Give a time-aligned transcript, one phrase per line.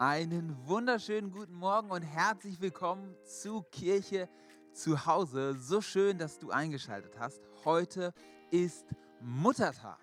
[0.00, 4.28] Einen wunderschönen guten Morgen und herzlich willkommen zu Kirche
[4.72, 5.54] zu Hause.
[5.54, 7.40] So schön, dass du eingeschaltet hast.
[7.64, 8.12] Heute
[8.50, 8.84] ist
[9.20, 10.00] Muttertag.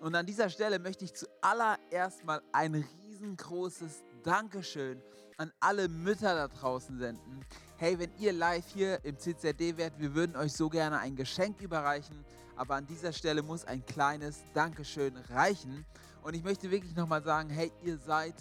[0.00, 5.02] Und an dieser Stelle möchte ich zuallererst mal ein riesengroßes Dankeschön
[5.36, 7.44] an alle Mütter da draußen senden.
[7.76, 11.60] Hey, wenn ihr live hier im CZD wärt, wir würden euch so gerne ein Geschenk
[11.60, 12.24] überreichen.
[12.56, 15.84] Aber an dieser Stelle muss ein kleines Dankeschön reichen.
[16.22, 18.34] Und ich möchte wirklich nochmal sagen, hey, ihr seid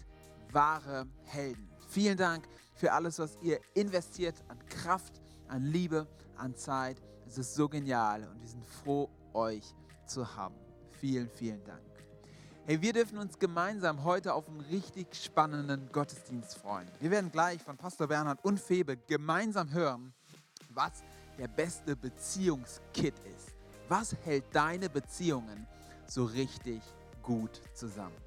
[0.51, 1.69] wahre Helden.
[1.89, 7.01] Vielen Dank für alles, was ihr investiert an Kraft, an Liebe, an Zeit.
[7.25, 9.73] Es ist so genial und wir sind froh, euch
[10.05, 10.55] zu haben.
[10.99, 11.81] Vielen, vielen Dank.
[12.65, 16.87] Hey, wir dürfen uns gemeinsam heute auf einen richtig spannenden Gottesdienst freuen.
[16.99, 20.13] Wir werden gleich von Pastor Bernhard und Febe gemeinsam hören,
[20.73, 21.03] was
[21.37, 23.55] der beste Beziehungskit ist.
[23.87, 25.65] Was hält deine Beziehungen
[26.07, 26.81] so richtig
[27.23, 28.17] gut zusammen?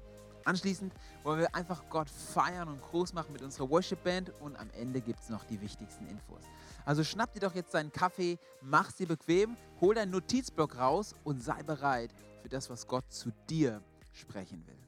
[0.45, 4.69] Anschließend wollen wir einfach Gott feiern und groß machen mit unserer Worship Band und am
[4.71, 6.43] Ende gibt es noch die wichtigsten Infos.
[6.85, 11.43] Also schnapp dir doch jetzt deinen Kaffee, mach sie bequem, hol deinen Notizblock raus und
[11.43, 12.11] sei bereit
[12.41, 13.83] für das, was Gott zu dir
[14.13, 14.81] sprechen will.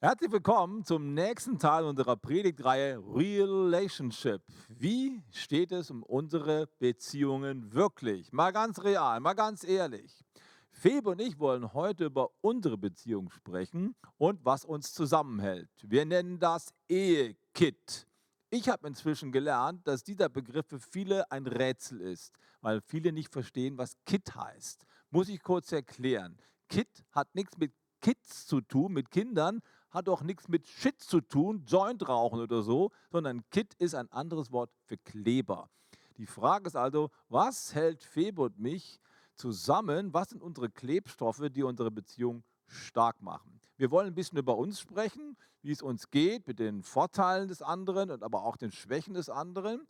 [0.00, 4.42] Herzlich willkommen zum nächsten Teil unserer Predigtreihe Relationship.
[4.68, 8.30] Wie steht es um unsere Beziehungen wirklich?
[8.30, 10.22] Mal ganz real, mal ganz ehrlich.
[10.84, 15.70] Febe und ich wollen heute über unsere Beziehung sprechen und was uns zusammenhält.
[15.82, 18.06] Wir nennen das Ehekit.
[18.50, 23.32] Ich habe inzwischen gelernt, dass dieser Begriff für viele ein Rätsel ist, weil viele nicht
[23.32, 24.84] verstehen, was Kit heißt.
[25.08, 26.36] Muss ich kurz erklären.
[26.68, 31.22] Kit hat nichts mit Kids zu tun, mit Kindern, hat auch nichts mit Shit zu
[31.22, 35.70] tun, Joint rauchen oder so, sondern Kit ist ein anderes Wort für Kleber.
[36.18, 39.00] Die Frage ist also, was hält Febe und mich
[39.36, 43.60] zusammen, was sind unsere Klebstoffe, die unsere Beziehung stark machen.
[43.76, 47.62] Wir wollen ein bisschen über uns sprechen, wie es uns geht mit den Vorteilen des
[47.62, 49.86] anderen und aber auch den Schwächen des anderen.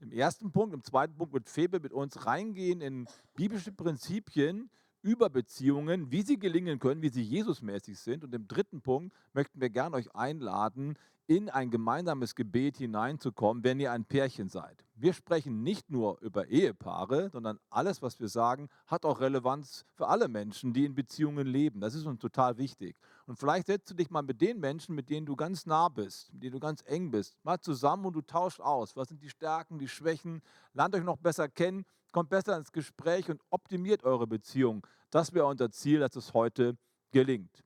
[0.00, 4.70] Im ersten Punkt, im zweiten Punkt wird Febe mit uns reingehen in biblische Prinzipien
[5.02, 8.24] über Beziehungen, wie sie gelingen können, wie sie Jesusmäßig sind.
[8.24, 10.96] Und im dritten Punkt möchten wir gerne euch einladen,
[11.26, 14.84] in ein gemeinsames Gebet hineinzukommen, wenn ihr ein Pärchen seid.
[14.96, 20.06] Wir sprechen nicht nur über Ehepaare, sondern alles, was wir sagen, hat auch Relevanz für
[20.06, 21.80] alle Menschen, die in Beziehungen leben.
[21.80, 22.96] Das ist uns total wichtig.
[23.26, 26.32] Und vielleicht setzt du dich mal mit den Menschen, mit denen du ganz nah bist,
[26.32, 28.94] mit denen du ganz eng bist, mal zusammen und du tauscht aus.
[28.94, 30.42] Was sind die Stärken, die Schwächen?
[30.74, 34.86] Lernt euch noch besser kennen, kommt besser ins Gespräch und optimiert eure Beziehung.
[35.10, 36.76] Das wäre unser Ziel, dass es heute
[37.10, 37.64] gelingt.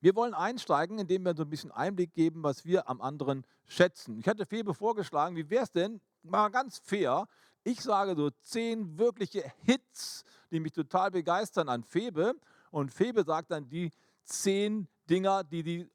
[0.00, 4.18] Wir wollen einsteigen, indem wir so ein bisschen Einblick geben, was wir am anderen schätzen.
[4.18, 7.26] Ich hatte Febe vorgeschlagen, wie wäre es denn, mal ganz fair,
[7.62, 12.34] ich sage so zehn wirkliche Hits, die mich total begeistern an Febe.
[12.70, 13.90] Und Febe sagt dann die
[14.24, 15.90] zehn Dinger, die die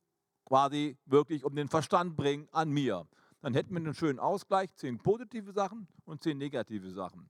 [0.45, 3.07] quasi wirklich um den Verstand bringen an mir.
[3.41, 7.29] Dann hätten wir einen schönen Ausgleich, zehn positive Sachen und zehn negative Sachen.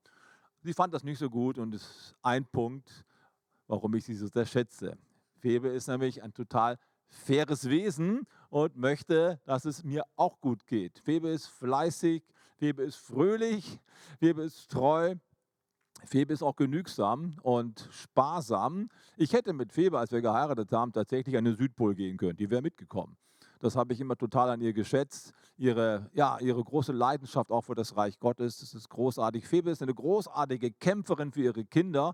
[0.62, 3.06] Sie fand das nicht so gut und ist ein Punkt,
[3.68, 4.98] warum ich sie so sehr schätze.
[5.38, 6.78] Febe ist nämlich ein total
[7.08, 11.00] faires Wesen und möchte, dass es mir auch gut geht.
[11.00, 12.24] Febe ist fleißig,
[12.60, 13.80] Febe ist fröhlich,
[14.20, 15.16] Febe ist treu,
[16.04, 18.90] Febe ist auch genügsam und sparsam.
[19.16, 22.36] Ich hätte mit Febe, als wir geheiratet haben, tatsächlich an den Südpol gehen können.
[22.36, 23.16] Die wäre mitgekommen.
[23.62, 25.34] Das habe ich immer total an ihr geschätzt.
[25.58, 28.60] Ihre, ja, ihre große Leidenschaft auch für das Reich Gottes.
[28.60, 29.48] Das ist großartig.
[29.48, 32.14] Febe ist eine großartige Kämpferin für ihre Kinder.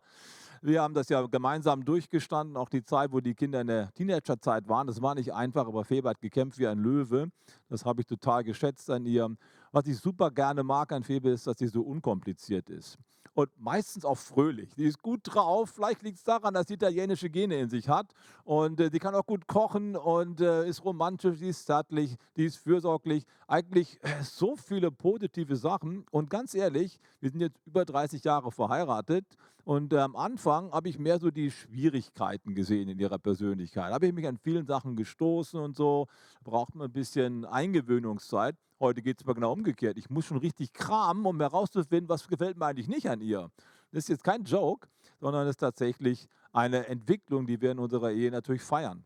[0.61, 4.67] Wir haben das ja gemeinsam durchgestanden, auch die Zeit, wo die Kinder in der Teenagerzeit
[4.67, 4.87] waren.
[4.87, 7.29] Das war nicht einfach, aber Febe hat gekämpft wie ein Löwe.
[7.69, 9.35] Das habe ich total geschätzt an ihr.
[9.75, 12.97] Was ich super gerne mag an Febe ist, dass sie so unkompliziert ist
[13.33, 14.73] und meistens auch fröhlich.
[14.75, 15.71] Die ist gut drauf.
[15.75, 18.07] Vielleicht liegt es daran, dass sie italienische Gene in sich hat.
[18.45, 22.45] Und äh, sie kann auch gut kochen und äh, ist romantisch, die ist zärtlich, die
[22.45, 23.25] ist fürsorglich.
[23.47, 26.05] Eigentlich äh, so viele positive Sachen.
[26.09, 29.25] Und ganz ehrlich, wir sind jetzt über 30 Jahre verheiratet.
[29.65, 33.91] Und äh, am Anfang habe ich mehr so die Schwierigkeiten gesehen in ihrer Persönlichkeit.
[33.91, 36.05] Habe ich mich an vielen Sachen gestoßen und so.
[36.43, 38.55] Braucht man ein bisschen Eingewöhnungszeit.
[38.79, 39.97] Heute geht es aber genau umgekehrt.
[39.97, 43.49] Ich muss schon richtig kramen, um herauszufinden, was gefällt mir eigentlich nicht an ihr.
[43.91, 44.87] Das ist jetzt kein Joke,
[45.19, 49.03] sondern es ist tatsächlich eine Entwicklung, die wir in unserer Ehe natürlich feiern.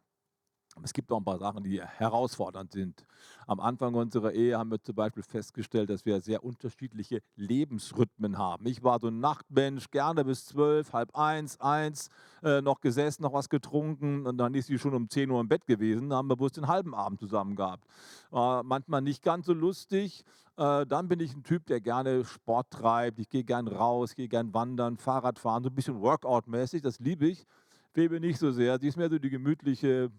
[0.84, 3.06] Es gibt auch ein paar Sachen, die herausfordernd sind.
[3.48, 8.66] Am Anfang unserer Ehe haben wir zum Beispiel festgestellt, dass wir sehr unterschiedliche Lebensrhythmen haben.
[8.68, 12.10] Ich war so ein Nachtmensch, gerne bis zwölf, halb eins, eins,
[12.44, 15.48] äh, noch gesessen, noch was getrunken und dann ist sie schon um 10 Uhr im
[15.48, 16.10] Bett gewesen.
[16.10, 17.86] Da haben wir bloß den halben Abend zusammen gehabt.
[18.32, 20.24] Äh, manchmal nicht ganz so lustig.
[20.58, 23.20] Äh, dann bin ich ein Typ, der gerne Sport treibt.
[23.20, 27.28] Ich gehe gern raus, gehe gern wandern, Fahrrad fahren, so ein bisschen Workout-mäßig, das liebe
[27.28, 27.46] ich.
[27.92, 28.78] Febe nicht so sehr.
[28.80, 30.12] Sie ist mehr so die gemütliche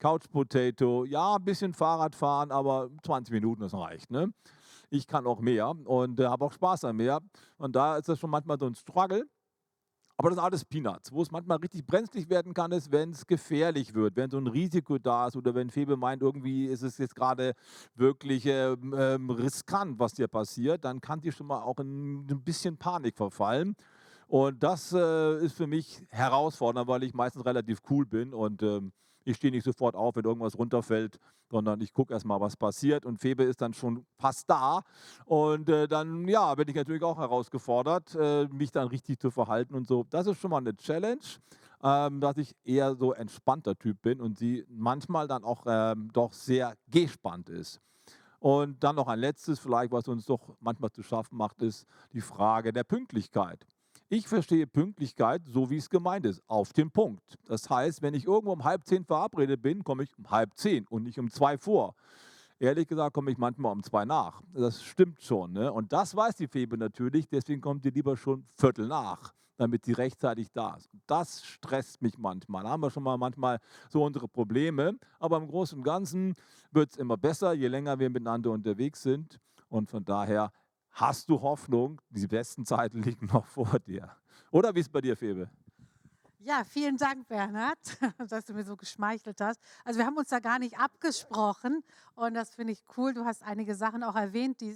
[0.00, 4.10] Couch Potato, ja, ein bisschen Fahrrad fahren, aber 20 Minuten, das reicht.
[4.10, 4.32] Ne?
[4.88, 7.20] Ich kann auch mehr und äh, habe auch Spaß an mehr.
[7.58, 9.24] Und da ist das schon manchmal so ein Struggle.
[10.16, 11.12] Aber das sind alles Peanuts.
[11.12, 14.48] Wo es manchmal richtig brenzlig werden kann, ist, wenn es gefährlich wird, wenn so ein
[14.48, 17.54] Risiko da ist oder wenn Febe meint, irgendwie ist es jetzt gerade
[17.94, 22.42] wirklich ähm, ähm, riskant, was dir passiert, dann kann die schon mal auch in ein
[22.42, 23.76] bisschen Panik verfallen.
[24.26, 28.92] Und das äh, ist für mich herausfordernd, weil ich meistens relativ cool bin und ähm,
[29.24, 31.18] ich stehe nicht sofort auf, wenn irgendwas runterfällt,
[31.50, 33.04] sondern ich gucke erstmal, was passiert.
[33.04, 34.82] Und Febe ist dann schon fast da.
[35.24, 39.74] Und äh, dann, ja, bin ich natürlich auch herausgefordert, äh, mich dann richtig zu verhalten
[39.74, 40.04] und so.
[40.10, 41.20] Das ist schon mal eine Challenge,
[41.82, 46.32] ähm, dass ich eher so entspannter Typ bin und sie manchmal dann auch ähm, doch
[46.32, 47.80] sehr gespannt ist.
[48.38, 51.84] Und dann noch ein letztes, vielleicht, was uns doch manchmal zu schaffen macht, ist
[52.14, 53.66] die Frage der Pünktlichkeit.
[54.12, 57.38] Ich verstehe Pünktlichkeit so, wie es gemeint ist, auf den Punkt.
[57.46, 60.84] Das heißt, wenn ich irgendwo um halb zehn verabredet bin, komme ich um halb zehn
[60.88, 61.94] und nicht um zwei vor.
[62.58, 64.42] Ehrlich gesagt komme ich manchmal um zwei nach.
[64.52, 65.52] Das stimmt schon.
[65.52, 65.72] Ne?
[65.72, 69.92] Und das weiß die Febe natürlich, deswegen kommt sie lieber schon Viertel nach, damit sie
[69.92, 70.90] rechtzeitig da ist.
[71.06, 72.64] Das stresst mich manchmal.
[72.64, 73.60] Da haben wir schon mal manchmal
[73.90, 74.98] so unsere Probleme.
[75.20, 76.34] Aber im Großen und Ganzen
[76.72, 79.38] wird es immer besser, je länger wir miteinander unterwegs sind.
[79.68, 80.50] Und von daher
[80.92, 84.16] hast du Hoffnung, die besten Zeiten liegen noch vor dir.
[84.50, 85.50] Oder wie ist es bei dir, Febe?
[86.42, 87.78] Ja, vielen Dank, Bernhard,
[88.28, 89.60] dass du mir so geschmeichelt hast.
[89.84, 91.84] Also wir haben uns da gar nicht abgesprochen
[92.14, 93.12] und das finde ich cool.
[93.12, 94.74] Du hast einige Sachen auch erwähnt, die,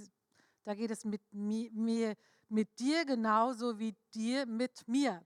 [0.63, 2.15] da geht es mit mir,
[2.49, 5.23] mit dir genauso wie dir mit mir.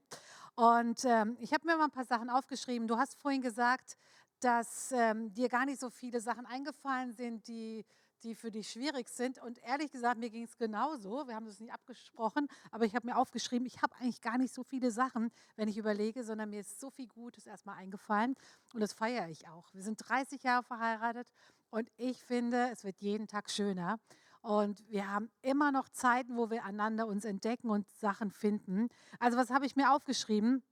[0.54, 2.88] Und ähm, ich habe mir mal ein paar Sachen aufgeschrieben.
[2.88, 3.98] Du hast vorhin gesagt,
[4.40, 7.84] dass ähm, dir gar nicht so viele Sachen eingefallen sind, die
[8.20, 9.38] die für dich schwierig sind.
[9.42, 11.26] Und ehrlich gesagt, mir ging es genauso.
[11.26, 14.54] Wir haben das nicht abgesprochen, aber ich habe mir aufgeschrieben, ich habe eigentlich gar nicht
[14.54, 18.36] so viele Sachen, wenn ich überlege, sondern mir ist so viel Gutes erstmal eingefallen
[18.74, 19.72] und das feiere ich auch.
[19.74, 21.28] Wir sind 30 Jahre verheiratet
[21.70, 23.98] und ich finde, es wird jeden Tag schöner.
[24.42, 28.88] Und wir haben immer noch Zeiten, wo wir einander uns entdecken und Sachen finden.
[29.18, 30.62] Also was habe ich mir aufgeschrieben?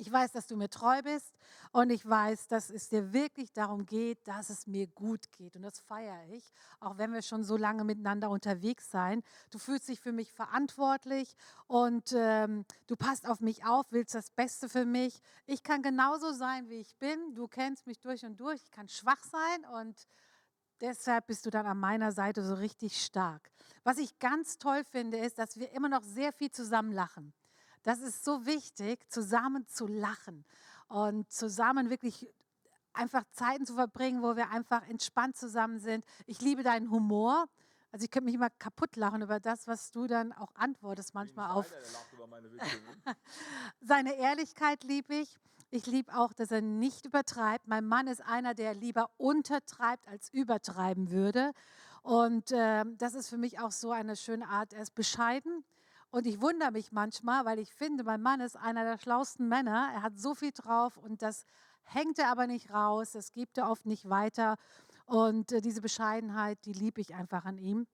[0.00, 1.36] Ich weiß, dass du mir treu bist
[1.72, 5.56] und ich weiß, dass es dir wirklich darum geht, dass es mir gut geht.
[5.56, 9.22] Und das feiere ich, auch wenn wir schon so lange miteinander unterwegs sein.
[9.50, 11.36] Du fühlst dich für mich verantwortlich
[11.66, 15.20] und ähm, du passt auf mich auf, willst das Beste für mich.
[15.44, 17.34] Ich kann genauso sein, wie ich bin.
[17.34, 18.62] Du kennst mich durch und durch.
[18.62, 20.08] Ich kann schwach sein und
[20.80, 23.50] deshalb bist du dann an meiner Seite so richtig stark.
[23.84, 27.34] Was ich ganz toll finde, ist, dass wir immer noch sehr viel zusammen lachen.
[27.82, 30.44] Das ist so wichtig, zusammen zu lachen
[30.88, 32.28] und zusammen wirklich
[32.92, 36.04] einfach Zeiten zu verbringen, wo wir einfach entspannt zusammen sind.
[36.26, 37.46] Ich liebe deinen Humor.
[37.92, 41.50] Also ich könnte mich immer kaputt lachen über das, was du dann auch antwortest manchmal
[41.50, 41.70] auf.
[43.06, 43.16] Ne?
[43.80, 45.36] Seine Ehrlichkeit liebe ich.
[45.72, 47.68] Ich liebe auch, dass er nicht übertreibt.
[47.68, 51.52] Mein Mann ist einer, der lieber untertreibt als übertreiben würde.
[52.02, 54.72] Und äh, das ist für mich auch so eine schöne Art.
[54.72, 55.64] Er ist bescheiden.
[56.10, 59.90] Und ich wundere mich manchmal, weil ich finde, mein Mann ist einer der schlauesten Männer.
[59.94, 61.44] Er hat so viel drauf und das
[61.84, 64.56] hängt er aber nicht raus, das gibt er oft nicht weiter.
[65.06, 67.86] Und äh, diese Bescheidenheit, die liebe ich einfach an ihm.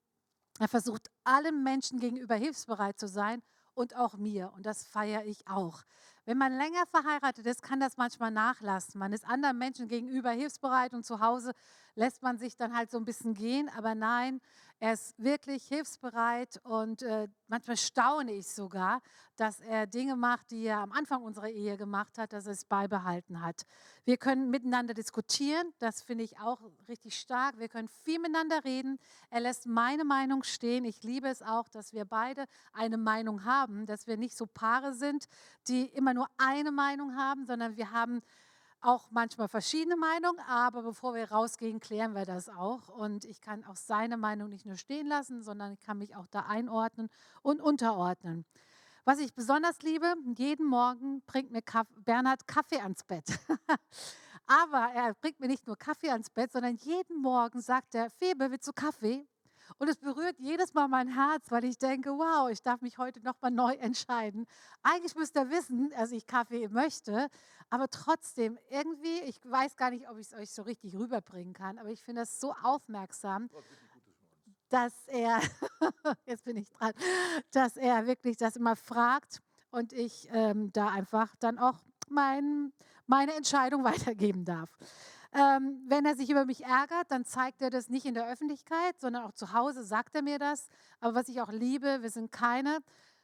[0.58, 3.42] Er versucht allen Menschen gegenüber hilfsbereit zu sein
[3.74, 4.52] und auch mir.
[4.54, 5.82] Und das feiere ich auch.
[6.24, 8.98] Wenn man länger verheiratet ist, kann das manchmal nachlassen.
[8.98, 11.52] Man ist anderen Menschen gegenüber hilfsbereit und zu Hause
[11.94, 13.68] lässt man sich dann halt so ein bisschen gehen.
[13.68, 14.40] Aber nein,
[14.78, 19.00] er ist wirklich hilfsbereit und äh, manchmal staune ich sogar,
[19.36, 22.64] dass er Dinge macht, die er am Anfang unserer Ehe gemacht hat, dass er es
[22.66, 23.66] beibehalten hat.
[24.04, 27.58] Wir können miteinander diskutieren, das finde ich auch richtig stark.
[27.58, 28.98] Wir können viel miteinander reden.
[29.30, 30.84] Er lässt meine Meinung stehen.
[30.84, 34.92] Ich liebe es auch, dass wir beide eine Meinung haben, dass wir nicht so Paare
[34.92, 35.26] sind,
[35.68, 38.20] die immer nur eine Meinung haben, sondern wir haben
[38.86, 42.88] auch manchmal verschiedene Meinungen, aber bevor wir rausgehen, klären wir das auch.
[42.88, 46.26] Und ich kann auch seine Meinung nicht nur stehen lassen, sondern ich kann mich auch
[46.30, 47.08] da einordnen
[47.42, 48.44] und unterordnen.
[49.04, 53.24] Was ich besonders liebe, jeden Morgen bringt mir Kaff Bernhard Kaffee ans Bett.
[54.46, 58.50] aber er bringt mir nicht nur Kaffee ans Bett, sondern jeden Morgen sagt er, Febe,
[58.50, 59.26] willst du Kaffee?
[59.78, 63.20] Und es berührt jedes Mal mein Herz, weil ich denke, wow, ich darf mich heute
[63.20, 64.46] nochmal neu entscheiden.
[64.82, 67.28] Eigentlich müsst ihr wissen, dass ich Kaffee möchte,
[67.70, 71.78] aber trotzdem, irgendwie, ich weiß gar nicht, ob ich es euch so richtig rüberbringen kann,
[71.78, 73.50] aber ich finde das so aufmerksam,
[74.68, 75.40] dass er,
[76.26, 76.92] jetzt bin ich dran,
[77.52, 82.72] dass er wirklich das immer fragt und ich ähm, da einfach dann auch mein,
[83.06, 84.70] meine Entscheidung weitergeben darf.
[85.38, 88.98] Ähm, wenn er sich über mich ärgert, dann zeigt er das nicht in der Öffentlichkeit,
[88.98, 90.68] sondern auch zu Hause sagt er mir das.
[90.98, 92.78] Aber was ich auch liebe, wir sind keine,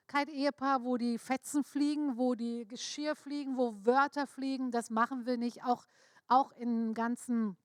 [0.06, 4.70] kein Ehepaar, wo die Fetzen fliegen, wo die Geschirr fliegen, wo Wörter fliegen.
[4.70, 5.64] Das machen wir nicht.
[5.64, 5.86] Auch
[6.32, 7.56] auch im ganzen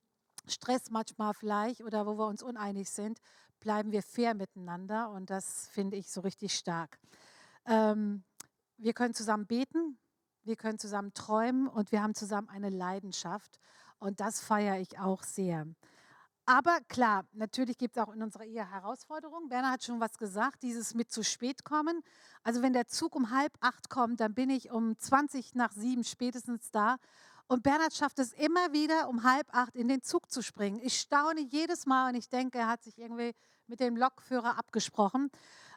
[0.47, 3.19] Stress manchmal vielleicht oder wo wir uns uneinig sind,
[3.59, 6.99] bleiben wir fair miteinander und das finde ich so richtig stark.
[7.65, 8.23] Ähm,
[8.77, 9.97] wir können zusammen beten,
[10.43, 13.59] wir können zusammen träumen und wir haben zusammen eine Leidenschaft
[13.99, 15.65] und das feiere ich auch sehr.
[16.49, 19.49] Aber klar, natürlich gibt es auch in unserer Ehe Herausforderungen.
[19.49, 22.01] Werner hat schon was gesagt, dieses mit zu spät kommen.
[22.41, 26.05] Also wenn der Zug um halb acht kommt, dann bin ich um 20 nach sieben
[26.05, 26.95] spätestens da.
[27.47, 30.79] Und Bernhard schafft es immer wieder, um halb acht in den Zug zu springen.
[30.81, 33.33] Ich staune jedes Mal und ich denke, er hat sich irgendwie
[33.67, 35.29] mit dem Lokführer abgesprochen.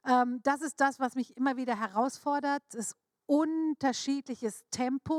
[0.05, 2.63] Ähm, das ist das, was mich immer wieder herausfordert.
[2.71, 2.95] Das
[3.27, 5.15] unterschiedliches Tempo.